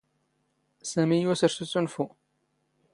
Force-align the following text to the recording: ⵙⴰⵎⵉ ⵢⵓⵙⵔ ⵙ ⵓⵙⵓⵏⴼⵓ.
ⵙⴰⵎⵉ 0.89 1.17
ⵢⵓⵙⵔ 1.21 1.51
ⵙ 1.55 1.59
ⵓⵙⵓⵏⴼⵓ. 1.63 2.07